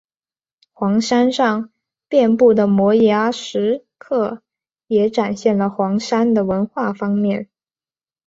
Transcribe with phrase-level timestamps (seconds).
[0.71, 1.69] 黄山上
[2.07, 4.41] 遍布的摩崖石刻
[4.87, 7.49] 也展现了黄山的文化方面。